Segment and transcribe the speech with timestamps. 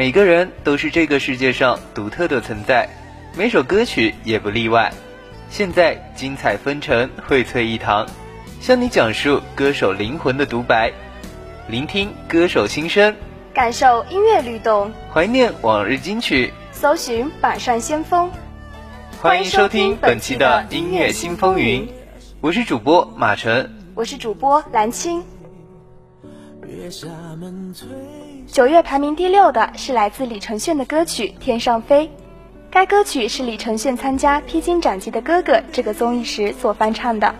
[0.00, 2.88] 每个人都是这个世界上独特的存在，
[3.36, 4.90] 每首歌曲也不例外。
[5.50, 8.06] 现在精彩纷呈，荟萃一堂，
[8.62, 10.90] 向你讲述歌手灵魂的独白，
[11.68, 13.14] 聆听歌手心声，
[13.52, 18.30] 感受音乐律动，怀念往日金曲，搜寻板上先锋。
[19.20, 21.86] 欢迎收听本期的音乐新风云，
[22.40, 25.22] 我是主播马晨，我是主播蓝青。
[28.52, 32.06] 九月排名第六的是来自李承铉的歌曲《天上飞》。
[32.68, 37.32] 该歌曲是李承铉参加《披荆斩棘的哥哥》这个综艺时所翻唱的。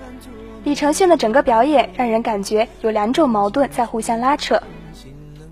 [0.63, 4.63] 李承铉的整个表演让人感觉有两种矛盾在互相拉扯。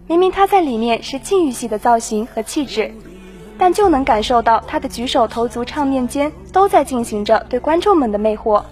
[0.06, 2.94] 明明他在里面是禁欲系的造型和气质，
[3.58, 8.62] 但就能感受到他的举手投足、唱念间都在进行着对观众们的魅惑。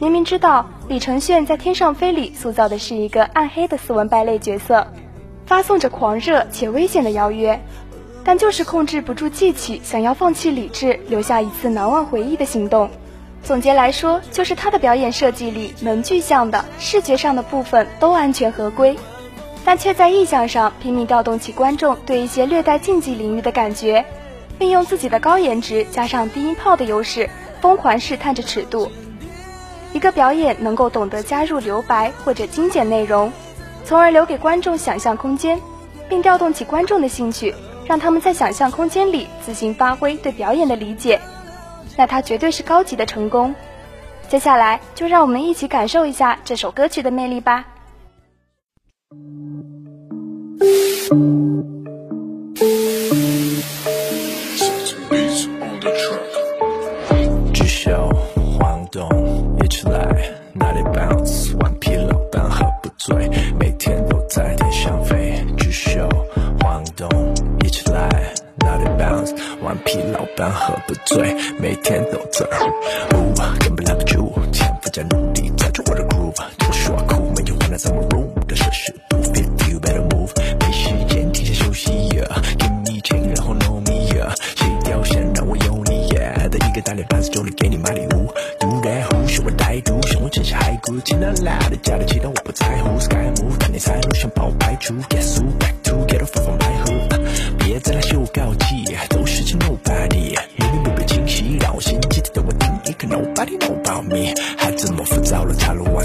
[0.00, 4.86] 明明知道李承铉在《天上飞》里塑造的是一个暗黑的斯文败类角色，
[5.46, 7.60] 发送着狂热且危险的邀约。
[8.26, 12.88] 但就是控制不住记起，想要放弃理智，留下一次难忘回忆的行动。
[13.42, 18.96] 总结来说，就是他的表演设计里能具象的、视觉上的部分都安全合规，
[19.62, 24.06] 但却在意象上拼命调动起观众对一些略带竞技领域的感觉，
[24.58, 27.28] 并用自己的高颜值加上低音炮的优势，
[27.60, 28.90] 疯狂试探着尺度。
[29.92, 33.30] 一个表演能够懂得加入留白或者精简内容，
[33.84, 35.60] 从而留给观众想象空间，
[36.08, 37.54] 并调动起观众的兴趣。
[37.86, 41.20] 让他们在想象空间里自行发挥对表演的理解，
[41.98, 43.54] 那它绝对是高级的成功。
[44.26, 47.66] 接下来就让我们一起感受一下这首歌曲的魅力吧。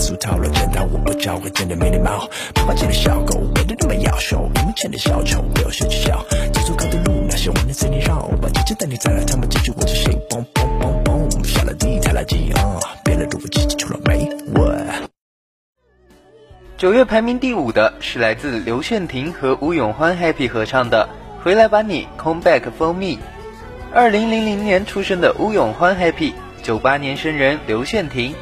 [0.09, 2.27] 俗套了，见到我不教会，真的没礼貌。
[2.55, 6.25] 不花钱的小狗，为了那么要求，你们钱的小丑，不要学着笑。
[6.51, 12.79] 走走高的路，那些万年森林绕，把姐姐带你再来，他们继续我是谁？Boom boom boom boom，下了地太垃圾啊！
[13.05, 14.75] 别了，如果自己出了没我？
[16.75, 21.07] 九月排名第五的是来自刘炫廷和吴永欢 Happy 合唱的
[21.43, 23.05] 《回来吧你 Come Back for Me》。
[23.93, 26.33] 二零零零年出生的吴永欢 Happy。
[26.63, 28.35] 九八年生人刘炫廷，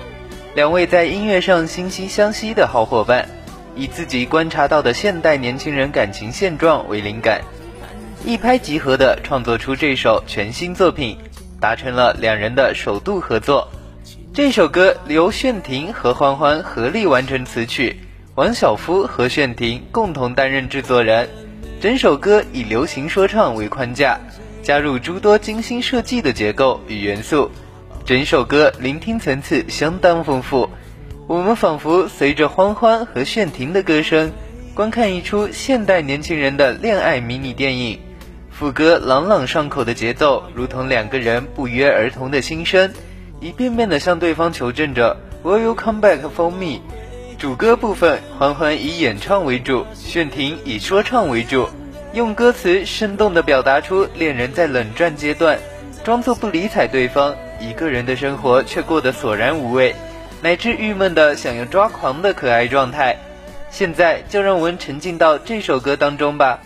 [0.58, 3.30] 两位在音乐上惺惺相惜的好伙伴，
[3.76, 7.42] 以自己观察到的现代年轻人感情现状为灵感，
[8.26, 11.16] 一拍即合的创作出这首全新作品，
[11.62, 13.68] 达成了两人的首度合作。
[14.34, 17.96] 这首歌刘炫廷和欢欢合力完成词曲，
[18.34, 21.30] 王小夫和炫廷共同担任制作人。
[21.80, 24.20] 整首歌以流行说唱为框架，
[24.64, 27.52] 加入诸多精心设计的结构与元素。
[28.08, 30.70] 整首歌聆听层次相当丰富，
[31.28, 34.32] 我们仿佛随着欢欢和炫廷的歌声，
[34.74, 38.00] 观看一出现代年轻人的恋爱迷你电影。
[38.50, 42.94] 副歌朗朗上口的节奏，如同两个人不约而同的心声，
[43.42, 46.80] 一遍遍的向对方求证着 “Will you come back for me？”
[47.38, 51.68] 主歌部分，欢欢以演唱为主，炫廷以说唱为主，
[52.14, 55.60] 用歌词生动的表达出恋人在冷战阶段，
[56.06, 57.36] 装作不理睬对方。
[57.60, 59.96] 一个人的生活却过得索然无味，
[60.42, 63.18] 乃至郁闷的想要抓狂的可爱状态。
[63.70, 66.60] 现在就让我们沉浸到这首歌当中吧。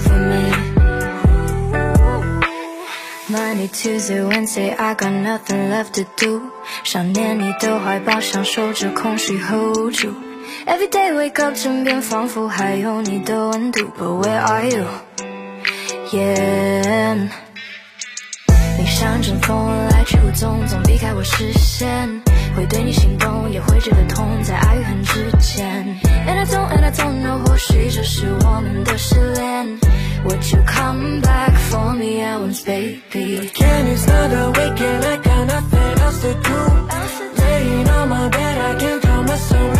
[0.00, 0.52] For me.
[3.30, 6.40] Monday, Tuesday, Wednesday, I got nothing left to do。
[6.84, 10.14] 想念你的怀抱，享受着空虚 hold you。
[10.66, 13.90] Every day wake up，枕边仿佛还有你的温度。
[13.98, 14.84] But where are you?
[16.10, 17.28] Yeah。
[18.78, 22.22] 你像阵风来去无踪，总避开我视线。
[22.58, 25.86] 会对你心动，也会觉得痛，在爱与恨之间。
[26.26, 29.78] And I don't, and I don't know，或许这是我们的失恋。
[30.24, 33.48] Would you come back for me at once, baby?
[33.54, 35.04] Can you start the weekend?
[35.04, 36.58] I got nothing else to do.
[37.38, 39.77] Laying on my bed, I can't calm myself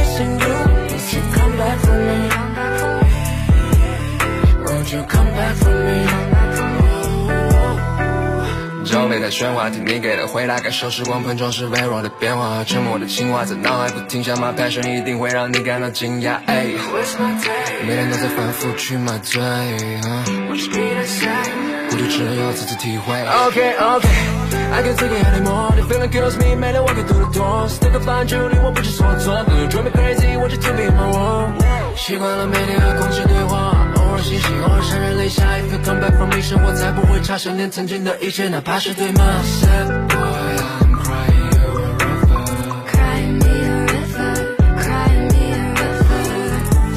[9.28, 16.38] 的喧哗，听你给的回答，感受时光碰撞时微弱的变化，沉默的情话在脑海不停下，My passion 一定会让你感到惊讶。
[16.46, 19.42] 每天都在反复去麻醉，
[21.90, 23.14] 孤独只有自己体会。
[23.14, 24.08] Okay, okay,
[24.72, 25.72] I can take it anymore.
[25.76, 31.52] The feeling kills me, 每天我给堵的多，Stick up 反距离，我不知所措，Drive me crazy，我只听 be my one。
[31.96, 33.77] 习惯了每天和空气对话。
[34.18, 35.44] 偶尔欣喜，偶尔潸然泪下。
[35.58, 42.42] If you come back from 一生活才不会差，想念曾经的一切，哪怕是对吗？Sad boy, I'm crying you a river.
[42.90, 44.34] Cry me a river,
[44.82, 46.26] cry me a river,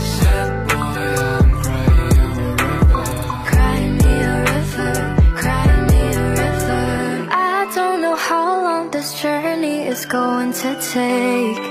[0.02, 0.98] Sad boy,
[1.30, 3.06] I'm crying you a river.
[3.46, 4.94] cry me a river,
[5.38, 6.82] cry me a river.
[7.30, 11.62] I don't know how long this journey is going to take.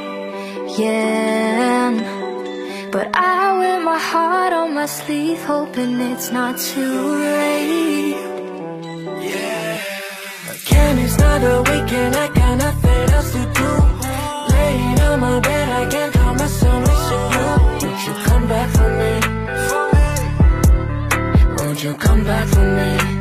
[0.79, 2.20] Yeah.
[2.93, 8.17] But I wear my heart on my sleeve, hoping it's not too late.
[10.65, 12.17] Can you start the weekend?
[12.17, 13.71] I got nothing else to do.
[14.55, 17.47] Laying on my bed, I can't calm myself missing you.
[17.81, 19.13] Won't you come back for me?
[21.59, 23.20] Won't you come back for me?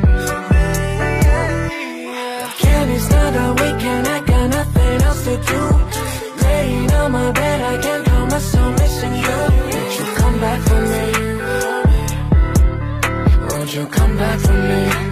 [13.80, 15.10] You come back for me?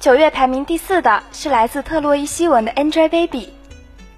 [0.00, 3.46] 九月排名第四的是来自特洛伊西文的《Angel Baby》，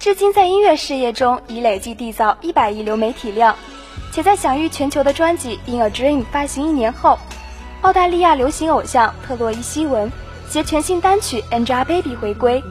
[0.03, 3.55] 至今在音乐事业中已累计缔造一百亿流媒体量，
[4.11, 7.17] 且在享誉全球的专辑《In a Dream》发行一年后，
[7.83, 10.11] 澳大利亚流行偶像特洛伊西文
[10.49, 12.61] 携全新单曲《Angelababy》回归。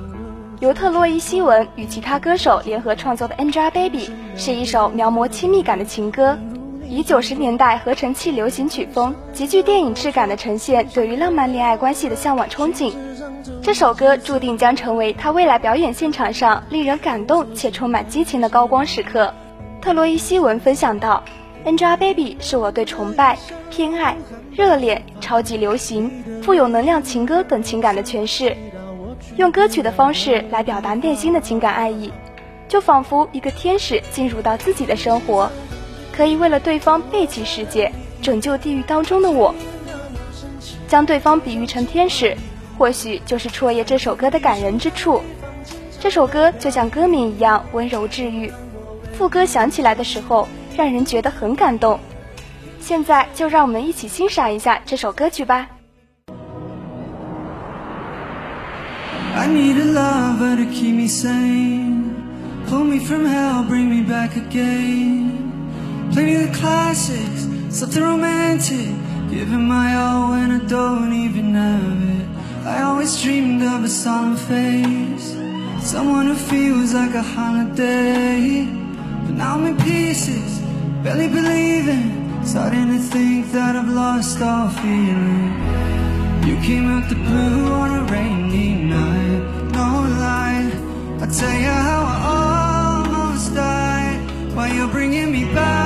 [0.60, 6.36] 由特洛伊西文与其他歌手联合创作的《Angelababy》是一首描摹亲密感的情歌，
[6.86, 12.92] 以九十年代合成器流行曲风，极具电影质感的呈现对于浪漫恋爱关系的向往憧憬。
[13.62, 19.32] 这首歌注定将成为他未来表演现场上令人感动且充满激情的高光时刻。
[19.80, 21.22] 特洛伊西文分享到
[21.64, 23.36] ：“Angelababy 是我对崇拜、
[23.70, 24.16] 偏爱、
[24.52, 28.56] 热恋、超级流行、富有能量情歌等情感的诠释。”
[29.36, 32.12] 用歌曲的方式来表达内心的情感爱意，
[32.68, 35.50] 就仿佛一个天使进入到自己的生活，
[36.12, 37.90] 可以为了对方背弃世界，
[38.20, 39.54] 拯救地狱当中的我。
[40.86, 42.36] 将对方比喻成天使，
[42.78, 45.20] 或许就是戳夜这首歌的感人之处。
[46.00, 48.52] 这首歌就像歌名一样温柔治愈，
[49.12, 52.00] 副歌响起来的时候，让人觉得很感动。
[52.80, 55.68] 现在就让我们一起欣赏一下这首歌曲吧。
[59.34, 62.10] I need a lover to keep me sane.
[62.68, 65.30] Pull me from hell, bring me back again.
[66.12, 68.88] Play me the classics, something romantic.
[69.30, 72.26] Give it my all when I don't even have it.
[72.64, 75.36] I always dreamed of a solemn face.
[75.84, 78.64] Someone who feels like a holiday.
[79.26, 80.60] But now I'm in pieces,
[81.02, 82.44] barely believing.
[82.44, 85.52] Starting to think that I've lost all feeling.
[86.46, 89.42] You came out the blue on a rainy night,
[89.72, 89.88] no
[90.22, 90.70] lie.
[91.20, 95.81] I'll tell you how I almost died while you're bringing me back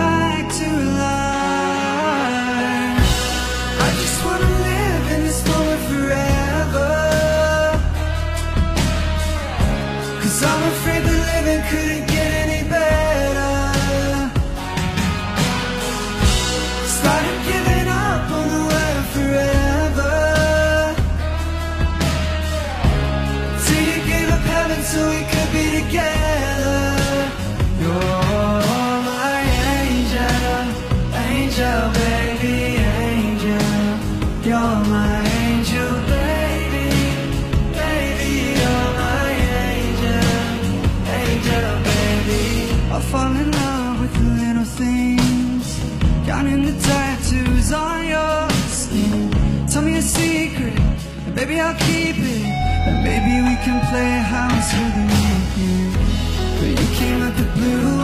[44.07, 45.81] with the little things,
[46.27, 49.31] counting the tattoos on your skin.
[49.67, 50.79] Tell me a secret,
[51.27, 52.45] and baby I'll keep it.
[52.87, 55.93] And maybe we can play house with the wind.
[56.59, 57.96] But you came out the blue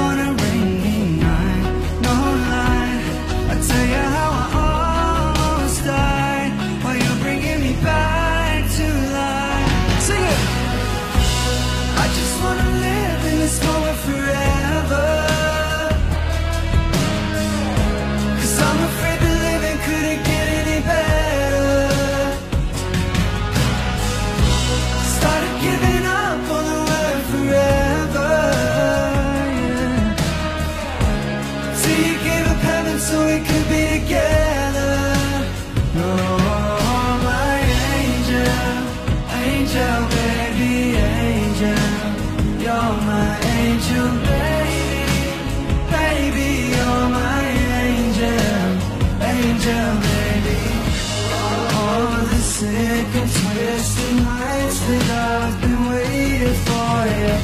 [54.88, 57.34] that I've been waiting for you,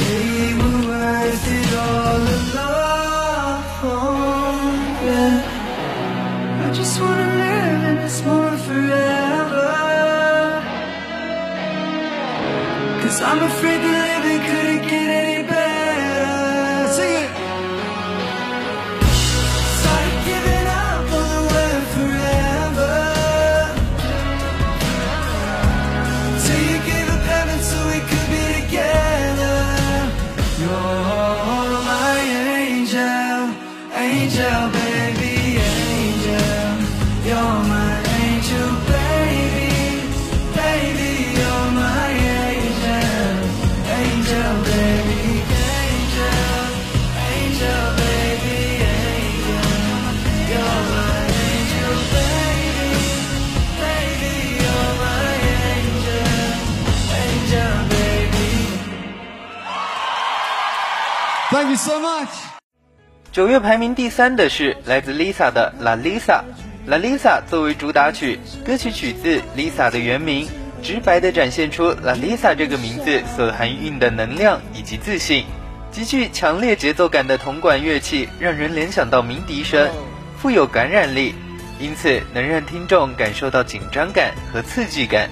[0.00, 3.58] they were worth it all along.
[5.08, 6.64] Yeah.
[6.64, 9.66] I just wanna live in this moment forever.
[13.02, 13.77] Cause I'm afraid
[61.58, 62.28] Thank you so much.
[63.32, 66.20] 九月排名第三的是来自 Lisa 的《La Lisa》。
[66.86, 70.46] 《La Lisa》作为主打曲，歌曲取自 Lisa 的原名，
[70.84, 75.46] 直白地展现出 La Lisa 这个名字所含蕴的能量以及自信。
[75.90, 79.90] 极具强烈节奏感的铜管乐器让人联想到鸣笛声，
[80.40, 81.34] 富有感染力，
[81.80, 85.28] 因此能让听众感受到紧张感和刺激感。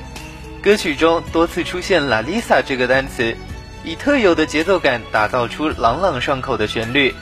[0.61, 3.37] 歌曲中多次出现 “La Lisa” 这个单词，
[3.87, 7.15] 以特有的节奏感打造出朗朗上口的旋律。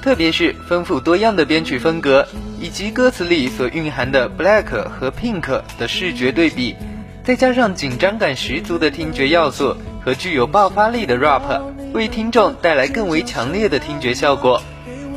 [0.00, 2.28] 特别是丰富多样的编曲风格，
[2.60, 6.76] 以及歌词里所蕴含的 black 和 pink 的视觉对比，
[7.24, 11.60] 再加上紧张感十足的听觉要素和具有爆发力的 rap，
[11.92, 14.62] 为听众带来更为强烈的听觉效果。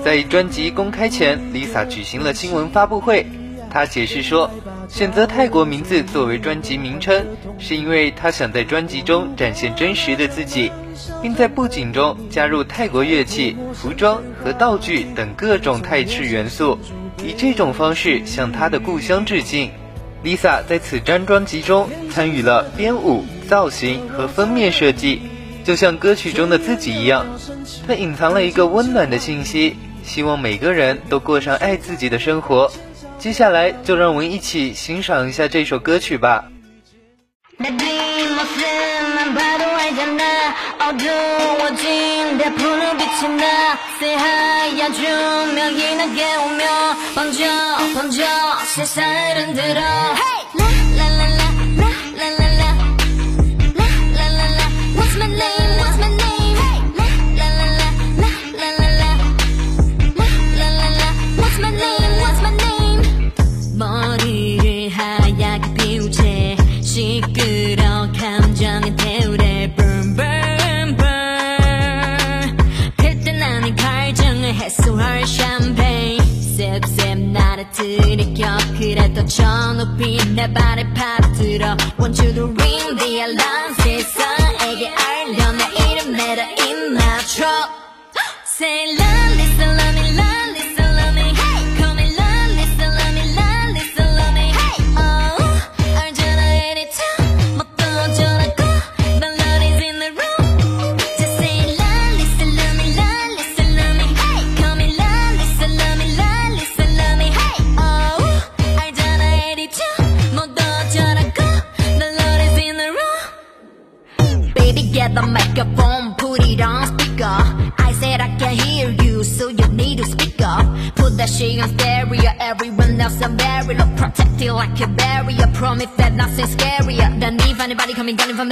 [0.04, 3.28] 在专辑公开前，Lisa 举行了新闻发布会，
[3.70, 4.50] 她解释说，
[4.90, 7.26] 选择泰国名字作为专辑名称，
[7.60, 10.72] 是因为她想在专辑中展现真实的自己。
[11.22, 16.78] 并在布景中加入泰国乐器、服装和道具等各种泰式元素，
[17.24, 19.72] 以这种方式向她的故乡致敬。
[20.24, 25.22] Lisa 在此张专辑中参与了编舞、造型和封面设计，
[25.64, 27.26] 就像歌曲中的自己一样，
[27.88, 32.70] 她隐藏了一个温暖的信息，希望每个人都过上爱自己的生活。
[33.20, 36.46] 接下来就让我们一起欣赏一下这首歌曲吧。
[79.30, 86.16] 저 높이 내 발을 파들어 Want you to ring the alarm 세상에게 알려 내 이름
[86.96, 87.70] my truck
[88.46, 89.19] Say love,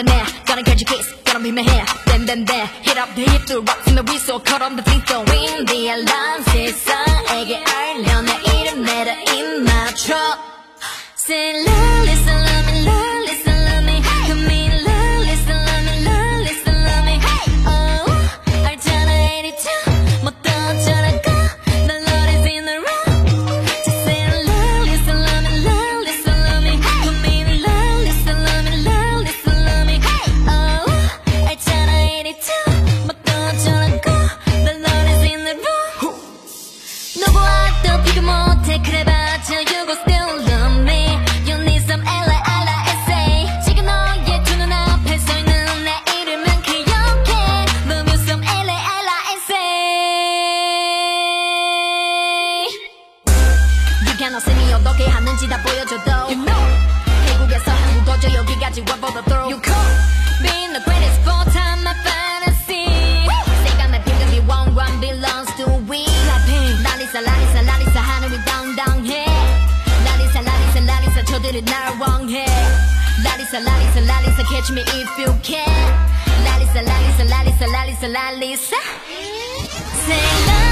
[0.05, 3.45] Gotta catch a kiss, gotta be my hair, bam bam bam, hit up the hip
[3.45, 5.06] to rock from the whistle, cut on the thing.
[73.67, 75.87] lalisa, lalisa, catch me if you can.
[76.45, 78.81] Lalisa, lalisa, lalisa, lalisa, lalisa.
[79.09, 79.67] Eh?
[80.05, 80.66] Say love.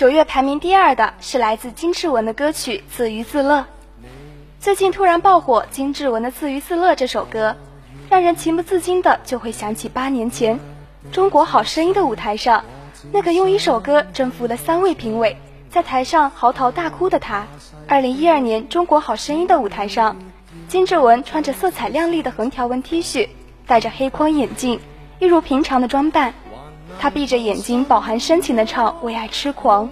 [0.00, 3.58] 九月排名第二的是来自金志文的歌曲《自娱自乐》。
[4.58, 7.54] 最近突然爆火，金志文的《自娱自乐》这首歌，
[8.08, 10.56] 让人情不自禁的就会想起八年前
[11.12, 12.64] 《中国好声音》的舞台上，
[13.12, 15.36] 那个用一首歌征服了三位评委，
[15.68, 17.46] 在台上嚎啕大哭的他。
[17.86, 20.16] 二零一二年《中国好声音》的舞台上，
[20.66, 23.28] 金志文穿着色彩亮丽的横条纹 T 恤，
[23.66, 24.80] 戴着黑框眼镜，
[25.18, 26.32] 一如平常的装扮。
[26.98, 29.88] 他闭着眼睛，饱含深情地唱《为爱痴狂》。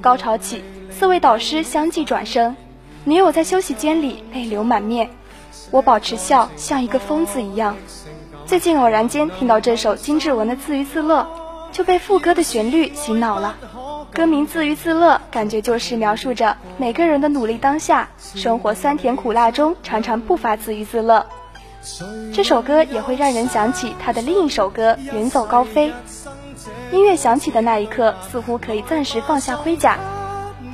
[0.00, 2.56] 高潮起，四位导师相继转身，
[3.04, 5.10] 女友在休息间里泪流满面。
[5.70, 7.76] 我保持笑，像一个疯子一样。
[8.46, 11.22] 最近偶然间听到这首金志文的《自娱自乐》，
[11.72, 13.56] 就被副歌的旋律洗脑了。
[14.12, 21.26] 歌名《自娱自乐》，感觉就是描述着每个人的努力当下，生活酸甜苦辣中常常不乏自娱自乐。
[22.32, 25.90] 这首歌也会让人想起他的另一首歌《远走高飞》。
[26.96, 29.98] 音乐响起的那一刻，似乎可以暂时放下盔甲，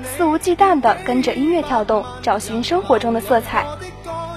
[0.05, 3.67] 肆无忌惮地跟着音乐跳动，找寻生活中的色彩。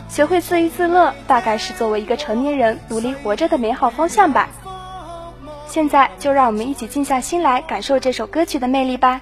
[0.09, 4.49] 学会自娱自乐，大概是作为一个成年人努力活着的美好方向吧。
[5.67, 9.21] 现在就让我们一起静下心来，感受这首歌曲的魅力吧。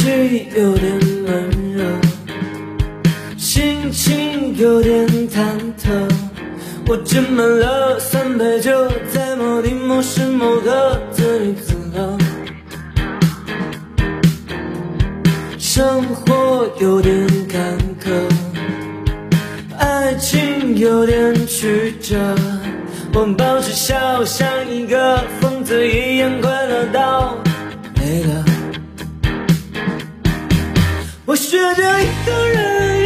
[0.00, 1.84] 气有点闷热，
[3.36, 5.42] 心情有点忐
[5.78, 5.90] 忑。
[6.86, 12.16] 我斟满了三杯酒，在某地某时某刻自娱自乐。
[15.58, 17.60] 生活有点坎
[18.02, 18.10] 坷，
[19.76, 22.16] 爱情有点曲折。
[23.12, 27.36] 我保持笑，像一个疯子一样快乐到
[27.96, 28.49] 累了。
[31.30, 32.99] 我学着一个人。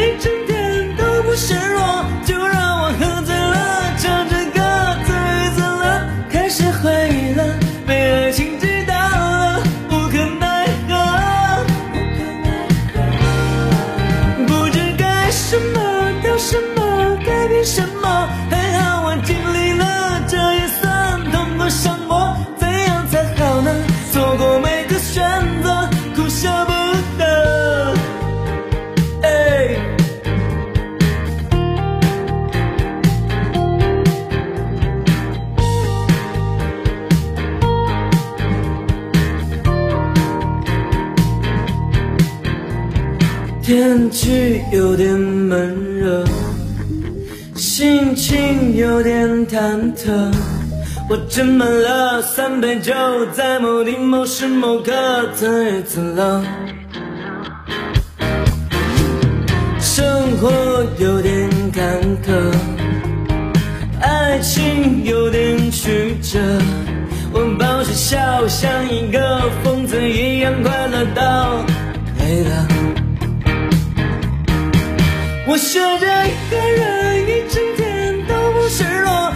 [51.34, 52.94] 斟满了三杯酒，
[53.32, 54.92] 在某地某时某刻，
[55.34, 56.44] 曾日曾了。
[59.80, 60.48] 生活
[60.96, 62.30] 有点坎坷，
[64.00, 66.38] 爱情有点曲折。
[67.32, 71.64] 我保持笑，像一个疯子一样快乐到
[72.20, 72.68] 累了。
[75.48, 79.33] 我学着一个人一整天都不失落，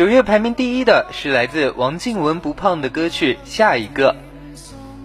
[0.00, 4.16] 九月排名第一的是来自王靖雯不胖的歌曲《下一个》。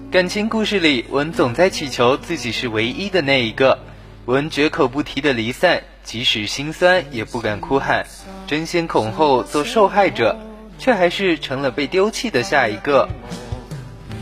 [0.10, 3.78] 感情故事里，文总在祈求自己是唯一的那一个。
[4.24, 8.06] 文绝口不提的离散，即使心酸也不敢哭喊，
[8.48, 10.40] 争先恐后做受害者，
[10.80, 13.10] 却还是成了被丢弃的下一个。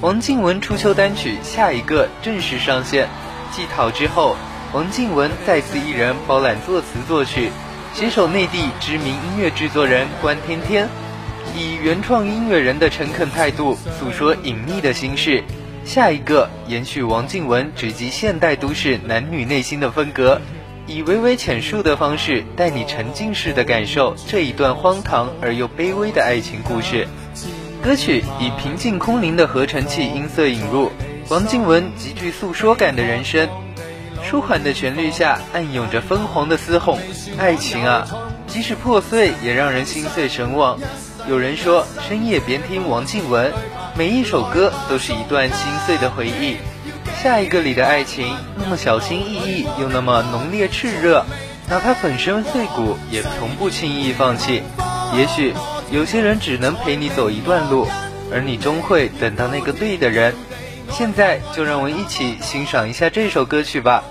[0.02, 3.08] 王靖雯初秋单曲《下一个》正式上线，
[3.52, 4.36] 继讨之后，
[4.74, 7.52] 王靖雯再次一人包揽作词作曲。
[7.94, 10.90] 携手内地知名音乐制作人关天天，
[11.56, 15.44] 以原创音乐人的诚恳态度诉说隐秘的心事。
[15.86, 20.42] 下一个延续王靖雯直击现代都市男女内心的风格，
[20.88, 27.08] 以微微浅述的方式带你沉浸式的感受这一段荒唐而又卑微的爱情故事。
[27.84, 30.92] 歌曲以平静空灵的合成器音色引入，
[31.30, 33.48] 王靖雯极具诉说感的人声。
[34.34, 36.98] 舒缓的旋律下，暗涌着疯狂的嘶吼。
[37.38, 38.08] 爱情啊，
[38.48, 40.80] 即使破碎，也让人心碎神往。
[41.30, 43.52] 有人说，深夜别听王靖雯，
[43.96, 46.58] 每一首歌都是一段心碎的回忆。
[47.22, 51.24] 下一个里的爱情，那么小心翼翼，又那么浓烈炽热，
[51.70, 54.64] 哪怕粉身碎骨，也从不轻易放弃。
[55.16, 55.54] 也许
[55.92, 57.88] 有些人只能陪你走一段路，
[58.34, 60.34] 而你终会等到那个对的人。
[60.92, 64.04] 现在就让我们一起欣赏一下这首歌曲吧。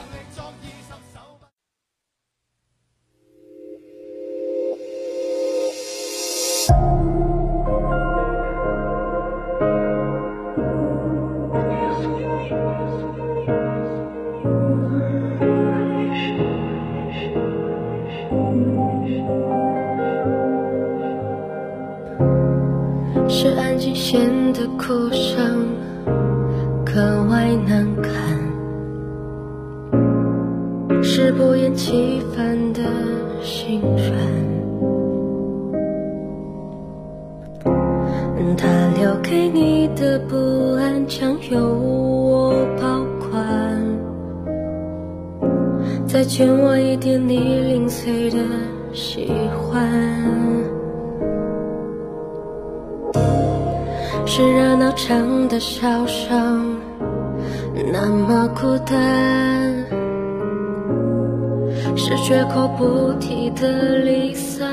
[23.29, 24.21] 是安静显
[24.53, 25.67] 得哭声
[26.85, 28.13] 格外难看，
[31.03, 32.81] 是不厌其烦的
[33.43, 34.13] 心软。
[38.55, 40.37] 他留给你的不
[40.77, 43.43] 安，将由我保管，
[46.07, 48.39] 再欠我一点你零碎的
[48.93, 49.91] 喜欢。
[54.25, 56.77] 是热闹场的笑声，
[57.93, 58.97] 那么孤单；
[61.97, 64.71] 是绝口不提的离散。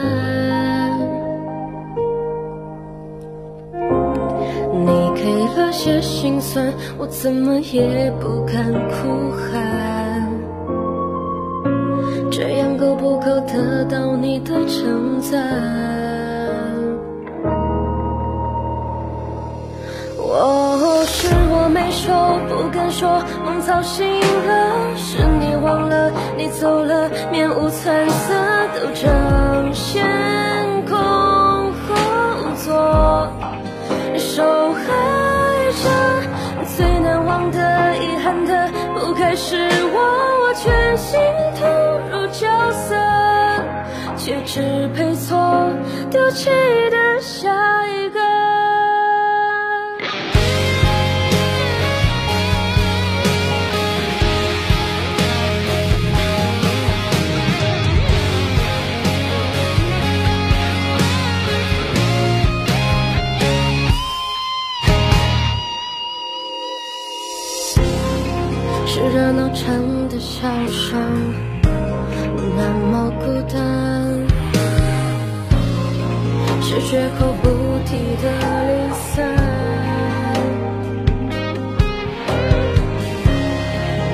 [4.71, 10.08] 你给了些心酸，我怎么也不敢哭喊。
[13.09, 15.41] 不够得到你的称赞。
[20.15, 23.09] 我是我没说，不敢说，
[23.43, 28.35] 梦吵醒了，是你忘了，你走了，面无惨色，
[28.75, 30.05] 都争现
[30.85, 30.95] 空
[31.81, 31.95] 后
[32.63, 33.27] 座
[34.19, 34.83] 受害
[35.81, 35.89] 者，
[36.77, 40.18] 最难忘的、遗憾的，不该是我。
[40.61, 41.17] 全心
[41.55, 41.65] 投
[42.11, 42.93] 入角色，
[44.17, 45.71] 却只配错
[46.11, 46.49] 丢弃
[46.89, 47.49] 的下
[47.87, 48.19] 一个。
[68.85, 70.99] 是热闹场笑声，
[72.57, 73.57] 那么孤单；
[76.61, 77.47] 是绝口不
[77.85, 78.25] 提的
[78.67, 79.07] 离散。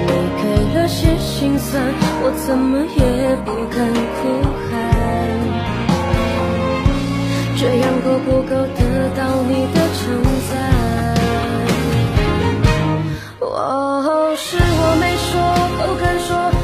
[0.05, 0.43] 你给
[0.75, 1.73] 了些心酸，
[2.21, 3.75] 我怎么也不敢
[4.15, 4.21] 哭
[4.69, 4.71] 喊。
[7.57, 8.79] 这样够不够得
[9.15, 10.03] 到你的称
[10.51, 10.53] 赞？
[13.39, 13.43] 我
[15.85, 16.54] 不敢说，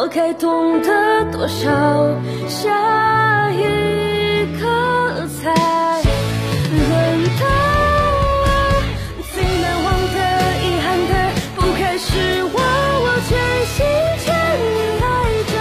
[0.00, 1.66] 我该懂得多少，
[2.46, 5.52] 下一刻才
[6.70, 6.86] 轮
[7.40, 7.42] 到
[8.44, 8.46] 我。
[9.34, 10.18] 最难忘的、
[10.62, 11.12] 遗憾的，
[11.56, 12.56] 不该是我，
[13.02, 13.30] 我全
[13.74, 13.76] 心
[14.22, 14.26] 全
[14.62, 15.04] 意爱
[15.50, 15.52] 着。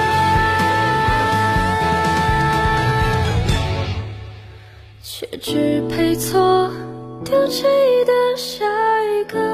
[5.02, 6.70] 却只配错
[7.26, 7.64] 丢弃
[8.06, 8.64] 的下
[9.02, 9.47] 一个。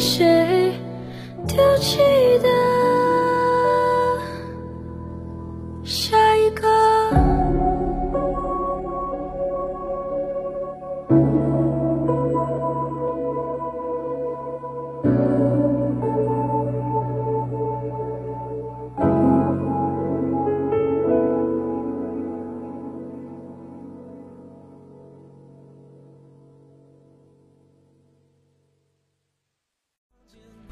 [0.00, 0.72] 谁
[1.46, 1.98] 丢弃
[2.38, 2.69] 的。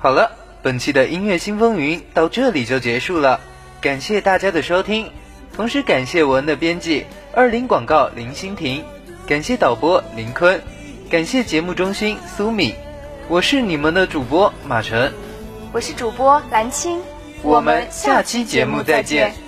[0.00, 0.30] 好了，
[0.62, 3.40] 本期的音乐新风云到这里就结束了，
[3.80, 5.10] 感谢大家的收听，
[5.52, 8.84] 同时感谢文的编辑二零广告林欣婷，
[9.26, 10.62] 感谢导播林坤，
[11.10, 12.76] 感谢节目中心苏米，
[13.26, 15.12] 我是你们的主播马晨，
[15.72, 17.00] 我是主播蓝青，
[17.42, 19.47] 我们下期节目再见。